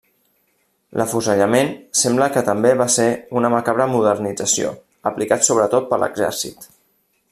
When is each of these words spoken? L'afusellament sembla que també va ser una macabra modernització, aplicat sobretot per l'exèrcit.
L'afusellament 1.01 1.69
sembla 2.03 2.29
que 2.37 2.43
també 2.49 2.73
va 2.81 2.89
ser 2.95 3.07
una 3.41 3.53
macabra 3.57 3.89
modernització, 3.95 4.75
aplicat 5.13 5.49
sobretot 5.51 5.91
per 5.93 6.05
l'exèrcit. 6.05 6.71